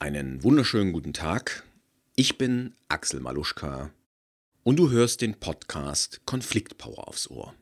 [0.00, 1.64] Einen wunderschönen guten Tag.
[2.14, 3.90] Ich bin Axel Maluschka
[4.62, 7.52] und du hörst den Podcast Konfliktpower aufs Ohr.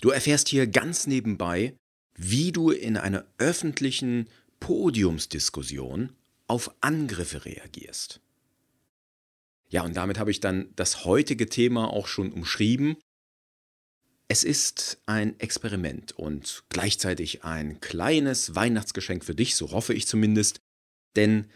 [0.00, 1.76] Du erfährst hier ganz nebenbei,
[2.14, 4.30] wie du in einer öffentlichen
[4.60, 6.12] Podiumsdiskussion
[6.46, 8.22] auf Angriffe reagierst.
[9.68, 12.96] Ja, und damit habe ich dann das heutige Thema auch schon umschrieben.
[14.26, 20.60] Es ist ein Experiment und gleichzeitig ein kleines Weihnachtsgeschenk für dich, so hoffe ich zumindest,
[21.16, 21.50] denn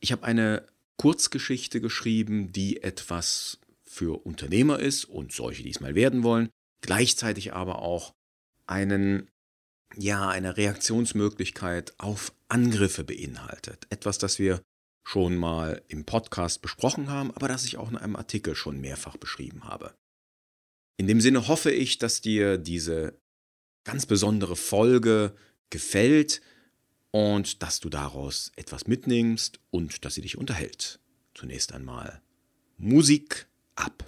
[0.00, 0.66] ich habe eine
[0.96, 7.52] Kurzgeschichte geschrieben, die etwas für Unternehmer ist und solche, die es mal werden wollen, gleichzeitig
[7.52, 8.12] aber auch
[8.66, 9.30] einen,
[9.96, 13.86] ja, eine Reaktionsmöglichkeit auf Angriffe beinhaltet.
[13.90, 14.62] Etwas, das wir
[15.06, 19.16] schon mal im Podcast besprochen haben, aber das ich auch in einem Artikel schon mehrfach
[19.16, 19.94] beschrieben habe.
[20.96, 23.18] In dem Sinne hoffe ich, dass dir diese
[23.84, 25.36] ganz besondere Folge
[25.70, 26.40] gefällt,
[27.14, 30.98] und dass du daraus etwas mitnimmst und dass sie dich unterhält.
[31.32, 32.20] Zunächst einmal
[32.76, 34.04] Musik ab.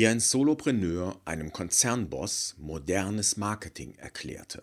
[0.00, 4.62] Wie ein Solopreneur einem Konzernboss modernes Marketing erklärte.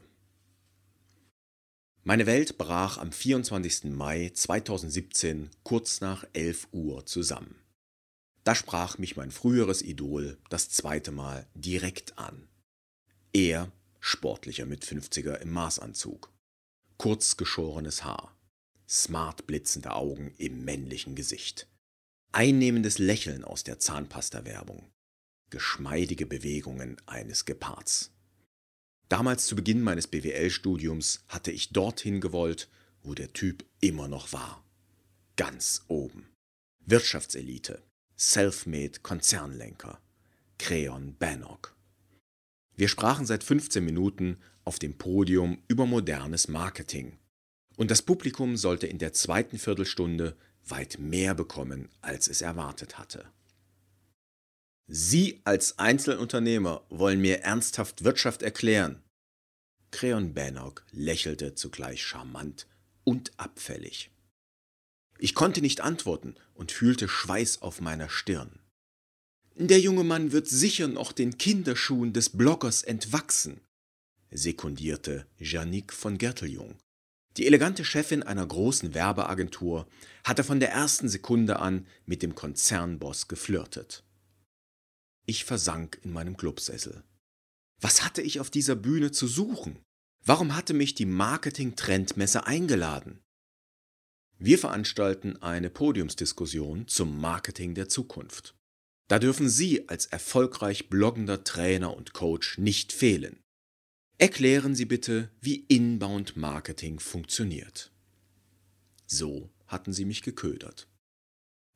[2.01, 3.83] Meine Welt brach am 24.
[3.91, 7.53] Mai 2017 kurz nach 11 Uhr zusammen.
[8.45, 12.47] Da sprach mich mein früheres Idol das zweite Mal direkt an.
[13.31, 16.33] Er, sportlicher Mit-50er im Maßanzug,
[16.97, 18.35] kurz geschorenes Haar,
[18.89, 21.67] smart blitzende Augen im männlichen Gesicht,
[22.31, 24.91] einnehmendes Lächeln aus der Zahnpasta-Werbung,
[25.49, 28.11] geschmeidige Bewegungen eines Gepards.
[29.09, 32.69] Damals zu Beginn meines BWL-Studiums hatte ich dorthin gewollt,
[33.03, 34.63] wo der Typ immer noch war.
[35.37, 36.27] Ganz oben.
[36.85, 37.81] Wirtschaftselite,
[38.15, 40.01] Selfmade Konzernlenker,
[40.57, 41.75] Creon Bannock.
[42.75, 47.17] Wir sprachen seit 15 Minuten auf dem Podium über modernes Marketing.
[47.77, 50.35] Und das Publikum sollte in der zweiten Viertelstunde
[50.65, 53.31] weit mehr bekommen, als es erwartet hatte.
[54.87, 59.03] Sie als Einzelunternehmer wollen mir ernsthaft Wirtschaft erklären.
[59.91, 62.67] Creon Bannock lächelte zugleich charmant
[63.03, 64.11] und abfällig.
[65.19, 68.59] Ich konnte nicht antworten und fühlte Schweiß auf meiner Stirn.
[69.55, 73.59] Der junge Mann wird sicher noch den Kinderschuhen des Bloggers entwachsen,
[74.31, 76.75] sekundierte Janik von Gerteljung.
[77.37, 79.87] Die elegante Chefin einer großen Werbeagentur
[80.23, 84.03] hatte von der ersten Sekunde an mit dem Konzernboss geflirtet.
[85.29, 87.03] Ich versank in meinem Clubsessel.
[87.81, 89.77] Was hatte ich auf dieser Bühne zu suchen?
[90.25, 93.21] Warum hatte mich die Marketing-Trendmesse eingeladen?
[94.39, 98.55] Wir veranstalten eine Podiumsdiskussion zum Marketing der Zukunft.
[99.09, 103.43] Da dürfen Sie als erfolgreich bloggender Trainer und Coach nicht fehlen.
[104.17, 107.91] Erklären Sie bitte, wie Inbound Marketing funktioniert.
[109.05, 110.87] So hatten sie mich geködert.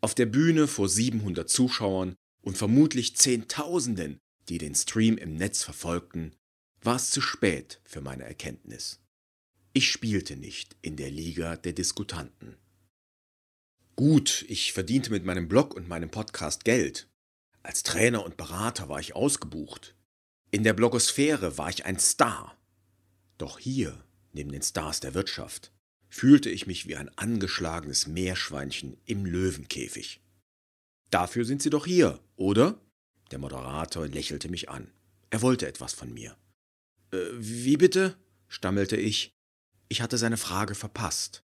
[0.01, 4.19] Auf der Bühne vor 700 Zuschauern und vermutlich Zehntausenden,
[4.49, 6.35] die den Stream im Netz verfolgten,
[6.81, 8.99] war es zu spät für meine Erkenntnis.
[9.73, 12.57] Ich spielte nicht in der Liga der Diskutanten.
[13.95, 17.07] Gut, ich verdiente mit meinem Blog und meinem Podcast Geld.
[17.61, 19.95] Als Trainer und Berater war ich ausgebucht.
[20.49, 22.57] In der Blogosphäre war ich ein Star.
[23.37, 24.03] Doch hier,
[24.33, 25.71] neben den Stars der Wirtschaft,
[26.09, 30.20] fühlte ich mich wie ein angeschlagenes Meerschweinchen im Löwenkäfig.
[31.11, 32.79] Dafür sind Sie doch hier, oder?
[33.31, 34.91] Der Moderator lächelte mich an.
[35.29, 36.35] Er wollte etwas von mir.
[37.11, 38.17] Äh, wie bitte?
[38.47, 39.31] stammelte ich.
[39.89, 41.43] Ich hatte seine Frage verpasst.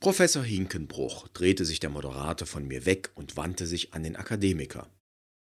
[0.00, 4.90] Professor Hinkenbruch drehte sich der Moderator von mir weg und wandte sich an den Akademiker.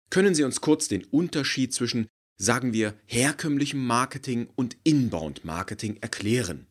[0.10, 2.08] Können Sie uns kurz den Unterschied zwischen,
[2.38, 6.68] sagen wir, herkömmlichem Marketing und Inbound Marketing erklären?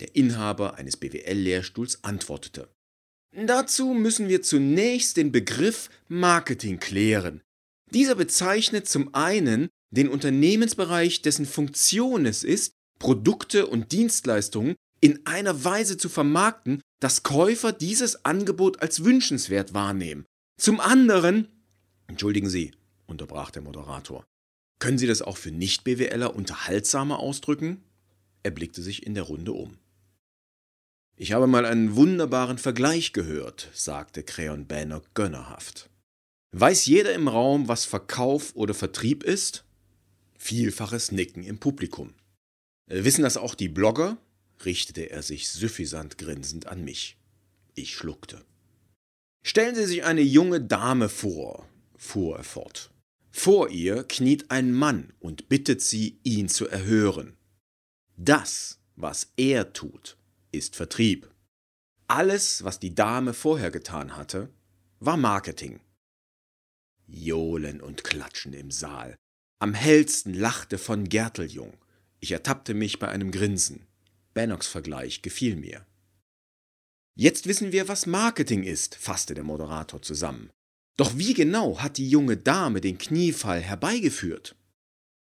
[0.00, 2.74] Der Inhaber eines BWL-Lehrstuhls antwortete.
[3.34, 7.42] Dazu müssen wir zunächst den Begriff Marketing klären.
[7.92, 15.64] Dieser bezeichnet zum einen den Unternehmensbereich, dessen Funktion es ist, Produkte und Dienstleistungen in einer
[15.64, 20.24] Weise zu vermarkten, dass Käufer dieses Angebot als wünschenswert wahrnehmen.
[20.58, 21.48] Zum anderen,
[22.06, 22.72] entschuldigen Sie,
[23.06, 24.24] unterbrach der Moderator,
[24.78, 27.82] können Sie das auch für Nicht-BWLer unterhaltsamer ausdrücken?
[28.42, 29.78] Er blickte sich in der Runde um.
[31.18, 35.88] Ich habe mal einen wunderbaren Vergleich gehört, sagte Creon Banner gönnerhaft.
[36.52, 39.64] Weiß jeder im Raum, was Verkauf oder Vertrieb ist?
[40.36, 42.12] Vielfaches Nicken im Publikum.
[42.86, 44.18] Äh, wissen das auch die Blogger?
[44.64, 47.16] richtete er sich süffisant grinsend an mich.
[47.74, 48.44] Ich schluckte.
[49.42, 51.66] Stellen Sie sich eine junge Dame vor,
[51.96, 52.90] fuhr er fort.
[53.30, 57.36] Vor ihr kniet ein Mann und bittet sie, ihn zu erhören.
[58.16, 60.16] Das, was er tut,
[60.56, 61.30] ist Vertrieb.
[62.08, 64.50] Alles, was die Dame vorher getan hatte,
[65.00, 65.80] war Marketing.
[67.06, 69.16] Johlen und Klatschen im Saal.
[69.58, 71.76] Am hellsten lachte von Gerteljung.
[72.20, 73.86] Ich ertappte mich bei einem Grinsen.
[74.34, 75.86] Bannocks Vergleich gefiel mir.
[77.14, 80.50] Jetzt wissen wir, was Marketing ist, fasste der Moderator zusammen.
[80.96, 84.54] Doch wie genau hat die junge Dame den Kniefall herbeigeführt?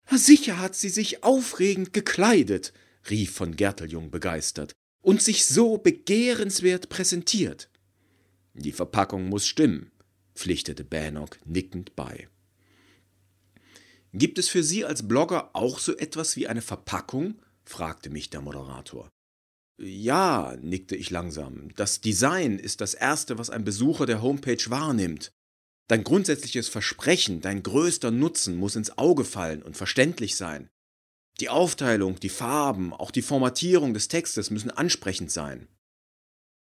[0.10, 2.74] Sicher hat sie sich aufregend gekleidet,
[3.10, 4.74] rief von Gerteljung begeistert,
[5.07, 7.69] und sich so begehrenswert präsentiert.
[8.54, 9.89] Die Verpackung muss stimmen,
[10.36, 12.27] pflichtete Bannock nickend bei.
[14.12, 17.42] Gibt es für Sie als Blogger auch so etwas wie eine Verpackung?
[17.63, 19.09] fragte mich der Moderator.
[19.80, 21.74] Ja, nickte ich langsam.
[21.75, 25.31] Das Design ist das Erste, was ein Besucher der Homepage wahrnimmt.
[25.88, 30.68] Dein grundsätzliches Versprechen, dein größter Nutzen muss ins Auge fallen und verständlich sein.
[31.39, 35.68] Die Aufteilung, die Farben, auch die Formatierung des Textes müssen ansprechend sein.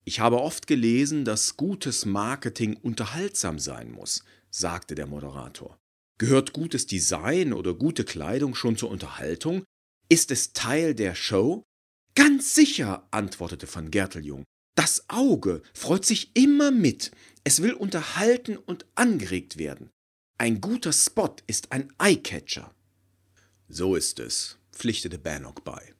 [0.03, 5.77] Ich habe oft gelesen, dass gutes Marketing unterhaltsam sein muss, sagte der Moderator.
[6.17, 9.63] Gehört gutes Design oder gute Kleidung schon zur Unterhaltung?
[10.09, 11.63] Ist es Teil der Show?
[12.15, 14.43] Ganz sicher, antwortete van Gerteljung.
[14.75, 17.11] Das Auge freut sich immer mit.
[17.45, 19.89] Es will unterhalten und angeregt werden.
[20.37, 22.73] Ein guter Spot ist ein Eyecatcher.
[23.71, 25.93] So ist es, pflichtete Bannock bei.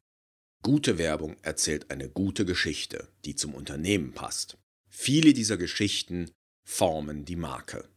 [0.63, 4.57] Gute Werbung erzählt eine gute Geschichte, die zum Unternehmen passt.
[4.89, 6.31] Viele dieser Geschichten
[6.65, 7.87] formen die Marke.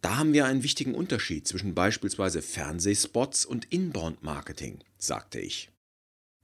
[0.00, 5.70] Da haben wir einen wichtigen Unterschied zwischen beispielsweise Fernsehspots und Inbound-Marketing, sagte ich.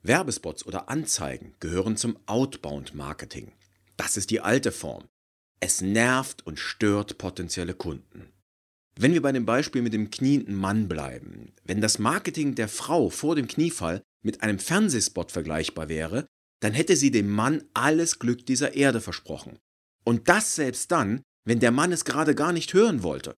[0.02, 3.52] Werbespots oder Anzeigen gehören zum Outbound-Marketing.
[3.96, 5.08] Das ist die alte Form.
[5.60, 8.31] Es nervt und stört potenzielle Kunden.
[8.94, 13.08] Wenn wir bei dem Beispiel mit dem knienden Mann bleiben, wenn das Marketing der Frau
[13.08, 16.26] vor dem Kniefall mit einem Fernsehspot vergleichbar wäre,
[16.60, 19.58] dann hätte sie dem Mann alles Glück dieser Erde versprochen.
[20.04, 23.34] Und das selbst dann, wenn der Mann es gerade gar nicht hören wollte.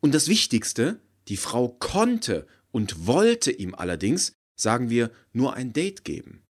[0.00, 6.04] Und das Wichtigste, die Frau konnte und wollte ihm allerdings, sagen wir, nur ein Date
[6.04, 6.44] geben.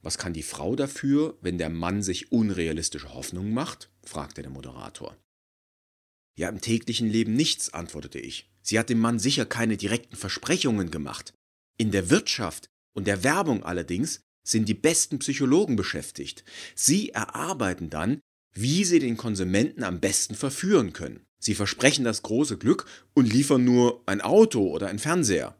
[0.00, 3.90] Was kann die Frau dafür, wenn der Mann sich unrealistische Hoffnungen macht?
[4.04, 5.16] fragte der Moderator.
[6.36, 8.50] Ja, im täglichen Leben nichts, antwortete ich.
[8.62, 11.34] Sie hat dem Mann sicher keine direkten Versprechungen gemacht.
[11.78, 16.44] In der Wirtschaft und der Werbung allerdings sind die besten Psychologen beschäftigt.
[16.74, 18.20] Sie erarbeiten dann,
[18.54, 21.24] wie sie den Konsumenten am besten verführen können.
[21.38, 25.56] Sie versprechen das große Glück und liefern nur ein Auto oder ein Fernseher.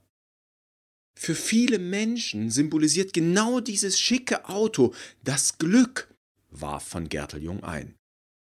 [1.19, 6.08] Für viele Menschen symbolisiert genau dieses schicke Auto das Glück,
[6.50, 7.94] warf von Gerteljung ein.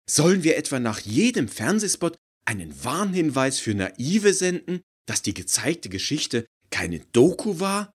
[0.09, 6.47] Sollen wir etwa nach jedem Fernsehspot einen Warnhinweis für Naive senden, dass die gezeigte Geschichte
[6.71, 7.93] keine Doku war?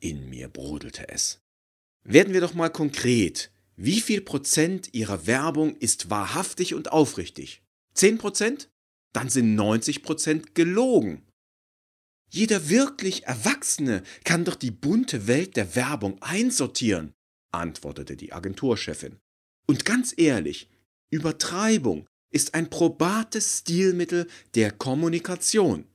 [0.00, 1.38] In mir brodelte es.
[2.06, 3.50] Werden wir doch mal konkret.
[3.76, 7.62] Wie viel Prozent Ihrer Werbung ist wahrhaftig und aufrichtig?
[7.94, 8.68] 10 Prozent?
[9.14, 11.26] Dann sind 90 Prozent gelogen.
[12.30, 17.14] Jeder wirklich Erwachsene kann doch die bunte Welt der Werbung einsortieren,
[17.52, 19.18] antwortete die Agenturchefin.
[19.66, 20.68] Und ganz ehrlich,
[21.14, 25.86] Übertreibung ist ein probates Stilmittel der Kommunikation.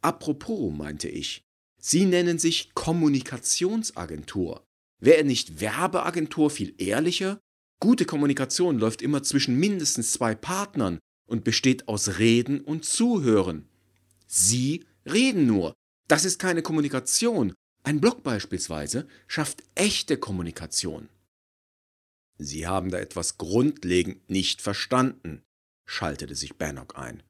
[0.00, 1.42] Apropos, meinte ich,
[1.80, 4.64] Sie nennen sich Kommunikationsagentur.
[5.00, 7.40] Wäre nicht Werbeagentur viel ehrlicher?
[7.80, 13.68] Gute Kommunikation läuft immer zwischen mindestens zwei Partnern und besteht aus Reden und Zuhören.
[14.28, 15.74] Sie reden nur.
[16.06, 17.52] Das ist keine Kommunikation.
[17.82, 21.08] Ein Blog beispielsweise schafft echte Kommunikation.
[22.38, 25.42] Sie haben da etwas grundlegend nicht verstanden,
[25.86, 27.22] schaltete sich Bannock ein.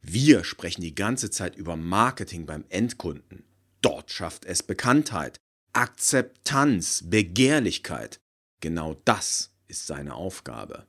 [0.00, 3.44] Wir sprechen die ganze Zeit über Marketing beim Endkunden.
[3.80, 5.38] Dort schafft es Bekanntheit,
[5.72, 8.20] Akzeptanz, Begehrlichkeit.
[8.60, 10.86] Genau das ist seine Aufgabe.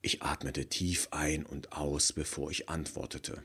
[0.00, 3.42] Ich atmete tief ein und aus, bevor ich antwortete.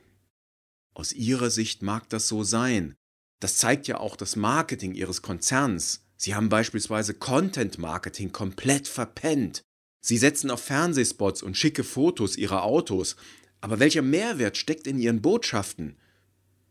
[0.94, 2.96] Aus Ihrer Sicht mag das so sein.
[3.40, 6.06] Das zeigt ja auch das Marketing Ihres Konzerns.
[6.24, 9.62] Sie haben beispielsweise Content Marketing komplett verpennt.
[10.00, 13.18] Sie setzen auf Fernsehspots und schicke Fotos Ihrer Autos.
[13.60, 15.98] Aber welcher Mehrwert steckt in Ihren Botschaften?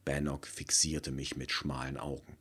[0.06, 2.38] Bannock fixierte mich mit schmalen Augen.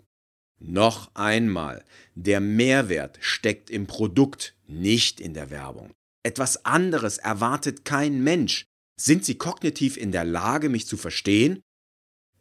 [0.58, 1.84] Noch einmal,
[2.16, 5.92] der Mehrwert steckt im Produkt, nicht in der Werbung.
[6.24, 8.64] Etwas anderes erwartet kein Mensch.
[8.98, 11.60] Sind Sie kognitiv in der Lage, mich zu verstehen?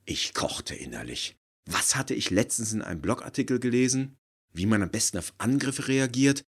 [0.05, 1.35] Ich kochte innerlich.
[1.69, 4.17] Was hatte ich letztens in einem Blogartikel gelesen?
[4.52, 6.42] Wie man am besten auf Angriffe reagiert?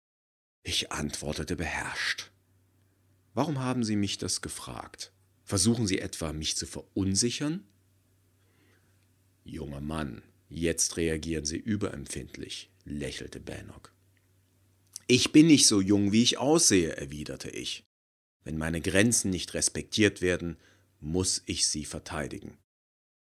[0.63, 2.31] Ich antwortete beherrscht.
[3.35, 5.13] Warum haben Sie mich das gefragt?
[5.45, 7.65] Versuchen Sie etwa, mich zu verunsichern?
[9.45, 13.93] Junger Mann, jetzt reagieren Sie überempfindlich, lächelte Bannock.
[15.07, 17.85] Ich bin nicht so jung, wie ich aussehe, erwiderte ich.
[18.45, 20.59] Wenn meine Grenzen nicht respektiert werden,
[21.01, 22.59] muss ich sie verteidigen.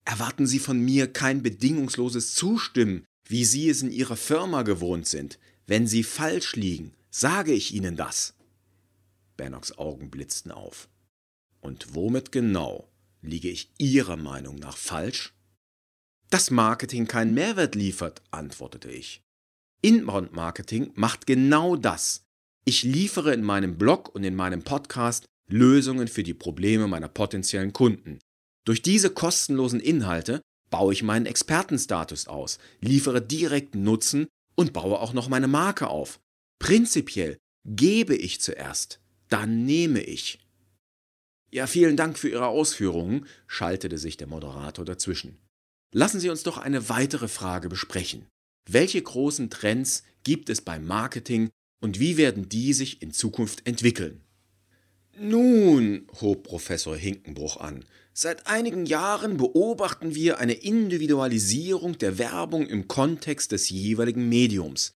[0.04, 5.38] Erwarten Sie von mir kein bedingungsloses Zustimmen, wie Sie es in Ihrer Firma gewohnt sind.
[5.66, 8.34] Wenn Sie falsch liegen, sage ich Ihnen das.
[9.36, 10.88] Bernocks Augen blitzten auf.
[11.60, 12.90] Und womit genau
[13.22, 15.32] liege ich Ihrer Meinung nach falsch?
[16.28, 19.22] Dass Marketing keinen Mehrwert liefert, antwortete ich.
[19.80, 22.24] Inbound Marketing macht genau das.
[22.64, 27.72] Ich liefere in meinem Blog und in meinem Podcast Lösungen für die Probleme meiner potenziellen
[27.72, 28.18] Kunden.
[28.64, 35.12] Durch diese kostenlosen Inhalte baue ich meinen Expertenstatus aus, liefere direkten Nutzen und baue auch
[35.12, 36.20] noch meine Marke auf.
[36.58, 40.38] Prinzipiell gebe ich zuerst, dann nehme ich.
[41.52, 45.38] Ja, vielen Dank für Ihre Ausführungen, schaltete sich der Moderator dazwischen.
[45.92, 48.26] Lassen Sie uns doch eine weitere Frage besprechen.
[48.68, 51.50] Welche großen Trends gibt es beim Marketing
[51.82, 54.20] und wie werden die sich in Zukunft entwickeln?
[55.18, 62.88] Nun, hob Professor Hinkenbruch an, seit einigen Jahren beobachten wir eine Individualisierung der Werbung im
[62.88, 64.92] Kontext des jeweiligen Mediums.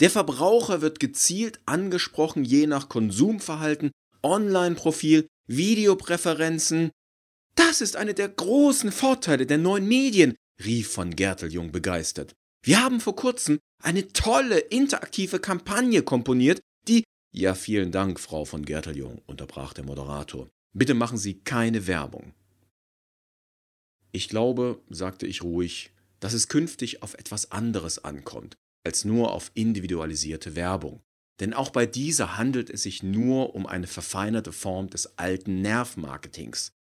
[0.00, 3.90] Der Verbraucher wird gezielt angesprochen je nach Konsumverhalten,
[4.22, 6.90] Online-Profil, Videopräferenzen.
[7.54, 12.34] Das ist eine der großen Vorteile der neuen Medien, rief von Gerteljung begeistert.
[12.62, 18.64] Wir haben vor kurzem eine tolle interaktive Kampagne komponiert, die Ja, vielen Dank, Frau von
[18.64, 20.48] Gerteljung, unterbrach der Moderator.
[20.74, 22.34] Bitte machen Sie keine Werbung.
[24.16, 29.50] Ich glaube, sagte ich ruhig, dass es künftig auf etwas anderes ankommt, als nur auf
[29.52, 31.02] individualisierte Werbung.
[31.38, 36.72] Denn auch bei dieser handelt es sich nur um eine verfeinerte Form des alten Nervmarketings.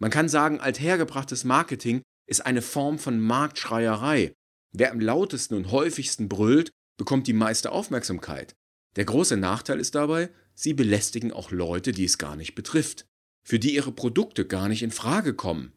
[0.00, 4.32] Man kann sagen, althergebrachtes Marketing ist eine Form von Marktschreierei,
[4.70, 8.54] Wer am lautesten und häufigsten brüllt, bekommt die meiste Aufmerksamkeit.
[8.94, 13.04] Der große Nachteil ist dabei, sie belästigen auch Leute, die es gar nicht betrifft,
[13.44, 15.72] für die ihre Produkte gar nicht in Frage kommen.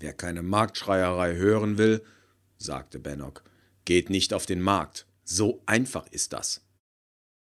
[0.00, 2.02] Wer keine Marktschreierei hören will,
[2.56, 3.44] sagte Bannock,
[3.84, 5.06] geht nicht auf den Markt.
[5.24, 6.62] So einfach ist das.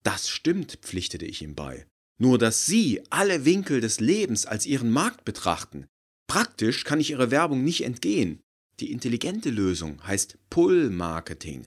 [0.02, 1.86] Das stimmt, pflichtete ich ihm bei.
[2.18, 5.86] Nur dass Sie alle Winkel des Lebens als Ihren Markt betrachten.
[6.26, 8.40] Praktisch kann ich Ihrer Werbung nicht entgehen.
[8.80, 11.64] Die intelligente Lösung heißt Pull-Marketing.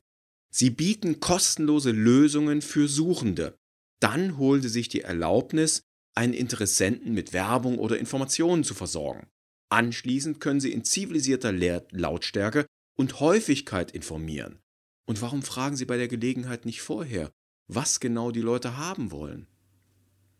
[0.51, 3.57] Sie bieten kostenlose Lösungen für Suchende.
[3.99, 5.81] Dann holen Sie sich die Erlaubnis,
[6.13, 9.27] einen Interessenten mit Werbung oder Informationen zu versorgen.
[9.75, 12.65] Anschließend können Sie in zivilisierter Lautstärke
[12.97, 14.59] und Häufigkeit informieren.
[15.05, 17.29] Und warum fragen Sie bei der Gelegenheit nicht vorher,
[17.67, 19.47] was genau die Leute haben wollen?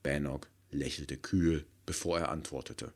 [0.04, 2.94] Bannock lächelte kühl, bevor er antwortete.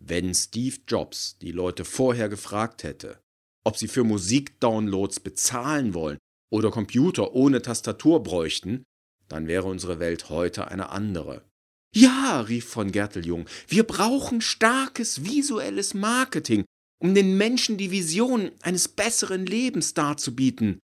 [0.00, 3.20] Wenn Steve Jobs die Leute vorher gefragt hätte,
[3.62, 6.18] ob sie für Musikdownloads bezahlen wollen
[6.50, 8.82] oder Computer ohne Tastatur bräuchten,
[9.28, 11.47] dann wäre unsere Welt heute eine andere.
[11.94, 16.64] Ja, rief von Gerteljung, wir brauchen starkes visuelles Marketing,
[17.00, 20.80] um den Menschen die Vision eines besseren Lebens darzubieten.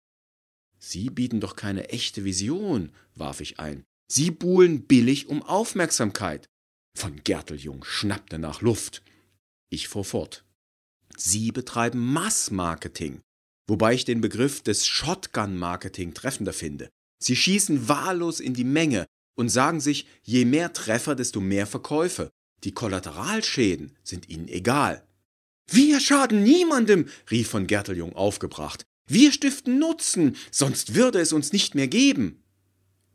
[0.79, 3.85] Sie bieten doch keine echte Vision, warf ich ein.
[4.11, 6.47] Sie buhlen billig um Aufmerksamkeit.
[6.99, 9.03] Von Gerteljung schnappte nach Luft.
[9.71, 10.45] Ich fuhr fort.
[11.17, 13.21] Sie betreiben Massmarketing,
[13.69, 16.91] wobei ich den Begriff des Shotgun-Marketing treffender finde.
[17.23, 22.31] Sie schießen wahllos in die Menge und sagen sich, je mehr Treffer, desto mehr Verkäufe.
[22.65, 25.07] Die Kollateralschäden sind ihnen egal.
[25.69, 28.85] Wir schaden niemandem, rief von Gerteljung aufgebracht.
[29.07, 32.43] Wir stiften Nutzen, sonst würde es uns nicht mehr geben.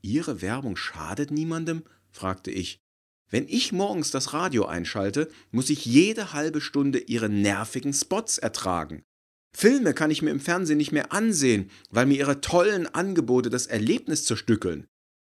[0.02, 1.84] Ihre Werbung schadet niemandem?
[2.10, 2.80] fragte ich.
[3.30, 9.04] Wenn ich morgens das Radio einschalte, muss ich jede halbe Stunde ihre nervigen Spots ertragen.
[9.54, 13.66] Filme kann ich mir im Fernsehen nicht mehr ansehen, weil mir ihre tollen Angebote das
[13.66, 14.88] Erlebnis zerstückeln.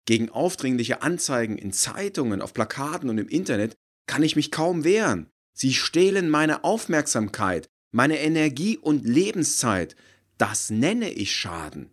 [0.08, 3.76] Gegen aufdringliche Anzeigen in Zeitungen, auf Plakaten und im Internet
[4.08, 5.30] kann ich mich kaum wehren.
[5.54, 9.96] Sie stehlen meine Aufmerksamkeit, meine Energie und Lebenszeit.
[10.38, 11.92] Das nenne ich Schaden.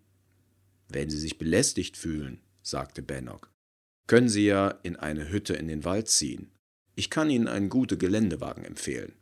[0.88, 3.50] Wenn Sie sich belästigt fühlen, sagte Bennock,
[4.06, 6.52] können Sie ja in eine Hütte in den Wald ziehen.
[6.94, 9.14] Ich kann Ihnen einen guten Geländewagen empfehlen.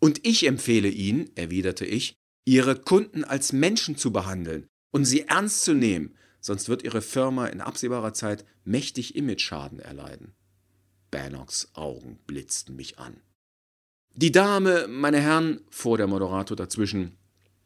[0.00, 5.62] Und ich empfehle Ihnen, erwiderte ich, Ihre Kunden als Menschen zu behandeln und sie ernst
[5.62, 10.34] zu nehmen, sonst wird Ihre Firma in absehbarer Zeit mächtig Imageschaden erleiden.
[11.10, 13.22] Bannocks Augen blitzten mich an.
[14.14, 17.16] Die Dame, meine Herren, fuhr der Moderator dazwischen,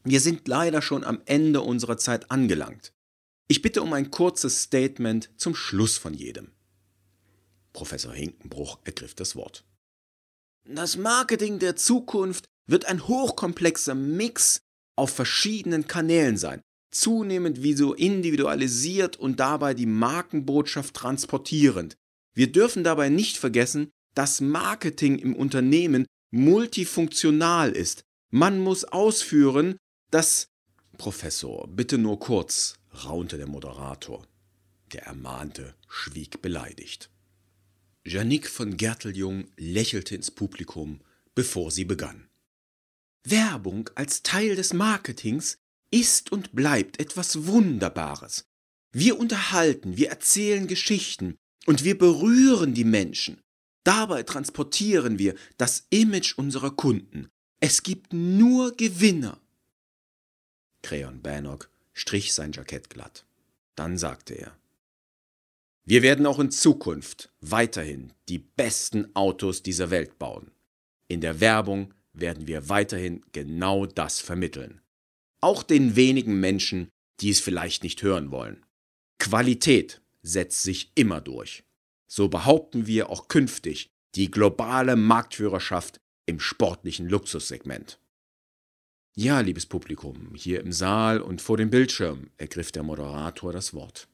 [0.04, 2.92] wir sind leider schon am Ende unserer Zeit angelangt.
[3.48, 6.52] Ich bitte um ein kurzes Statement zum Schluss von jedem.
[7.72, 9.64] Professor Hinkenbruch ergriff das Wort.
[10.64, 14.60] Das Marketing der Zukunft wird ein hochkomplexer Mix
[14.96, 16.60] auf verschiedenen Kanälen sein,
[17.00, 21.96] zunehmend so individualisiert und dabei die Markenbotschaft transportierend.
[22.34, 28.02] Wir dürfen dabei nicht vergessen, dass Marketing im Unternehmen multifunktional ist.
[28.30, 29.76] Man muss ausführen,
[30.10, 30.48] dass
[30.98, 32.74] Professor, bitte nur kurz,
[33.04, 34.26] raunte der Moderator.
[34.92, 37.10] Der Ermahnte schwieg beleidigt.
[38.04, 41.00] Janik von Gerteljung lächelte ins Publikum,
[41.34, 42.28] bevor sie begann.
[43.24, 45.58] Werbung als Teil des Marketings
[45.90, 48.46] ist und bleibt etwas Wunderbares.
[48.92, 53.40] Wir unterhalten, wir erzählen Geschichten und wir berühren die Menschen.
[53.84, 57.28] Dabei transportieren wir das Image unserer Kunden.
[57.60, 59.40] Es gibt nur Gewinner.
[60.82, 63.24] Creon Bannock strich sein Jackett glatt.
[63.74, 64.56] Dann sagte er,
[65.84, 70.50] wir werden auch in Zukunft weiterhin die besten Autos dieser Welt bauen.
[71.06, 74.80] In der Werbung werden wir weiterhin genau das vermitteln.
[75.40, 76.88] Auch den wenigen Menschen,
[77.20, 78.64] die es vielleicht nicht hören wollen.
[79.18, 81.64] Qualität setzt sich immer durch.
[82.08, 87.98] So behaupten wir auch künftig die globale Marktführerschaft im sportlichen Luxussegment.
[89.14, 94.08] Ja, liebes Publikum, hier im Saal und vor dem Bildschirm ergriff der Moderator das Wort.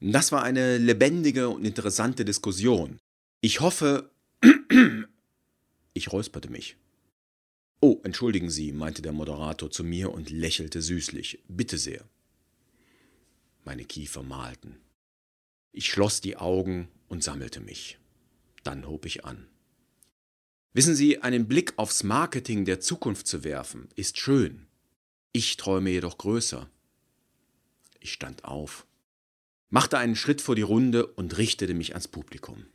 [0.00, 2.98] Das war eine lebendige und interessante Diskussion.
[3.40, 4.10] Ich hoffe.
[5.94, 6.78] Ich räusperte mich.
[7.82, 11.42] Oh, entschuldigen Sie, meinte der Moderator zu mir und lächelte süßlich.
[11.48, 12.08] Bitte sehr.
[13.64, 14.80] Meine Kiefer malten.
[15.72, 17.98] Ich schloss die Augen und sammelte mich.
[18.62, 19.46] Dann hob ich an.
[20.72, 24.66] Wissen Sie, einen Blick aufs Marketing der Zukunft zu werfen, ist schön.
[25.32, 26.70] Ich träume jedoch größer.
[28.00, 28.86] Ich stand auf
[29.72, 32.66] machte einen Schritt vor die Runde und richtete mich ans Publikum.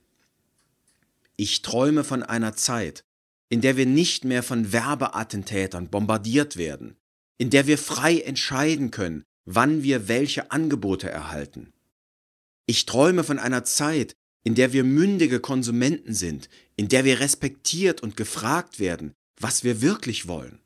[1.36, 3.06] Ich träume von einer Zeit,
[3.50, 6.98] in der wir nicht mehr von Werbeattentätern bombardiert werden,
[7.38, 11.74] in der wir frei entscheiden können, wann wir welche Angebote erhalten.
[12.66, 18.02] Ich träume von einer Zeit, in der wir mündige Konsumenten sind, in der wir respektiert
[18.02, 20.60] und gefragt werden, was wir wirklich wollen.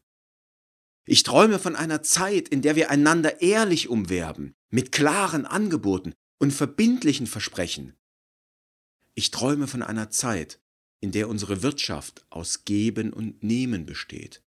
[1.05, 6.51] Ich träume von einer Zeit, in der wir einander ehrlich umwerben, mit klaren Angeboten, und
[6.51, 7.93] verbindlichen Versprechen.
[9.13, 10.60] Ich träume von einer Zeit,
[11.01, 14.41] in der unsere Wirtschaft aus Geben und Nehmen besteht,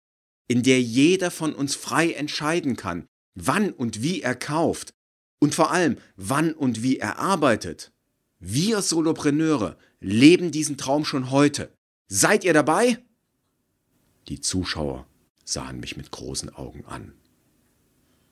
[0.46, 4.92] in der jeder von uns frei entscheiden kann, wann und wie er kauft
[5.40, 7.90] und vor allem, wann und wie er arbeitet.
[8.38, 11.74] Wir Solopreneure leben diesen Traum schon heute.
[12.08, 12.98] Seid ihr dabei?
[14.28, 15.06] Die Zuschauer
[15.44, 17.14] sahen mich mit großen Augen an.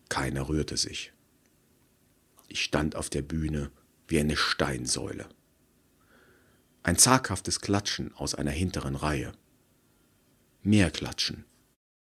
[0.08, 1.12] Keiner rührte sich.
[2.48, 3.70] Ich stand auf der Bühne
[4.08, 5.28] wie eine Steinsäule.
[6.82, 9.32] Ein zaghaftes Klatschen aus einer hinteren Reihe.
[10.62, 11.44] Mehr Klatschen.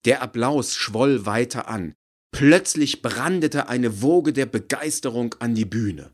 [0.04, 1.94] Der Applaus schwoll weiter an.
[2.30, 6.10] Plötzlich brandete eine Woge der Begeisterung an die Bühne.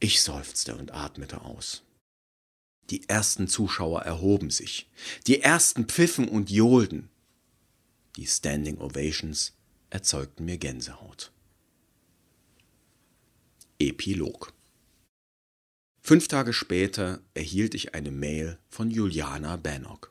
[0.00, 1.82] Ich seufzte und atmete aus.
[2.90, 4.88] Die ersten Zuschauer erhoben sich.
[5.26, 7.08] Die ersten pfiffen und johlten.
[8.16, 9.56] Die Standing Ovations
[9.90, 11.32] erzeugten mir Gänsehaut.
[13.78, 14.52] Epilog
[16.08, 20.10] Fünf Tage später erhielt ich eine Mail von Juliana Bannock.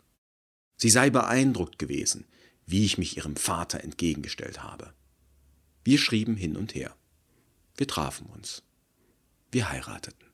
[0.75, 2.27] Sie sei beeindruckt gewesen,
[2.67, 4.93] wie ich mich ihrem Vater entgegengestellt habe.
[5.83, 6.95] Wir schrieben hin und her.
[7.77, 8.61] Wir trafen uns.
[9.51, 10.29] Wir heirateten.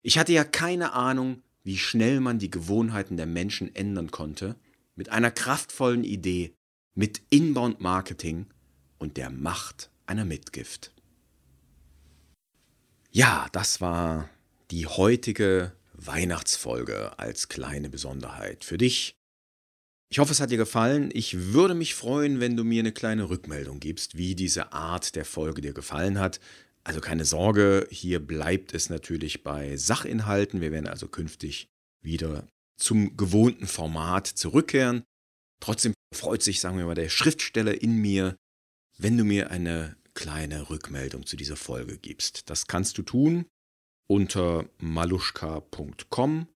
[0.00, 4.56] Ich hatte ja keine Ahnung, wie schnell man die Gewohnheiten der Menschen ändern konnte,
[4.96, 6.54] mit einer kraftvollen Idee,
[6.94, 8.46] mit Inbound Marketing
[8.96, 10.94] und der Macht einer Mitgift.
[13.10, 14.30] Ja, das war
[14.74, 19.14] die heutige Weihnachtsfolge als kleine Besonderheit für dich.
[20.10, 21.10] Ich hoffe, es hat dir gefallen.
[21.12, 25.24] Ich würde mich freuen, wenn du mir eine kleine Rückmeldung gibst, wie diese Art der
[25.24, 26.40] Folge dir gefallen hat.
[26.82, 30.60] Also keine Sorge, hier bleibt es natürlich bei Sachinhalten.
[30.60, 31.68] Wir werden also künftig
[32.02, 35.04] wieder zum gewohnten Format zurückkehren.
[35.60, 38.34] Trotzdem freut sich, sagen wir mal, der Schriftsteller in mir,
[38.98, 42.50] wenn du mir eine kleine Rückmeldung zu dieser Folge gibst.
[42.50, 43.46] Das kannst du tun
[44.08, 46.48] unter maluschka.com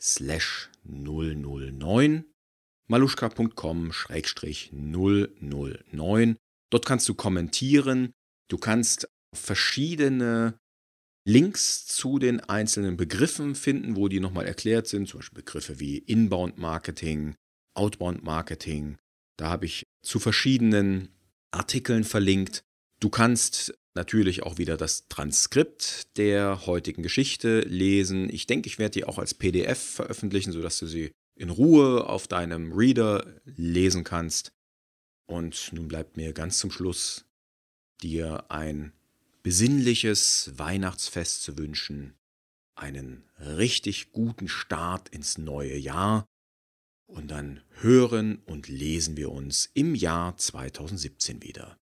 [0.00, 2.24] slash 009
[2.88, 6.36] maluschka.com schrägstrich 009
[6.70, 8.12] Dort kannst du kommentieren,
[8.48, 10.58] du kannst verschiedene
[11.26, 15.98] Links zu den einzelnen Begriffen finden, wo die nochmal erklärt sind, zum Beispiel Begriffe wie
[15.98, 17.34] Inbound Marketing,
[17.74, 18.96] Outbound Marketing.
[19.36, 21.08] Da habe ich zu verschiedenen
[21.50, 22.62] Artikeln verlinkt.
[23.00, 28.28] Du kannst natürlich auch wieder das Transkript der heutigen Geschichte lesen.
[28.32, 32.28] Ich denke, ich werde die auch als PDF veröffentlichen, sodass du sie in Ruhe auf
[32.28, 34.52] deinem Reader lesen kannst.
[35.26, 37.24] Und nun bleibt mir ganz zum Schluss
[38.02, 38.92] dir ein
[39.42, 42.14] besinnliches Weihnachtsfest zu wünschen,
[42.74, 46.26] einen richtig guten Start ins neue Jahr
[47.06, 51.79] und dann hören und lesen wir uns im Jahr 2017 wieder.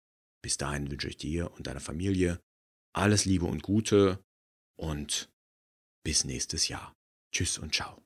[0.44, 2.38] Bis dahin wünsche ich dir und deiner Familie
[2.94, 4.22] alles Liebe und Gute
[4.78, 5.32] und
[6.04, 6.94] bis nächstes Jahr.
[7.32, 8.02] Tschüss und ciao.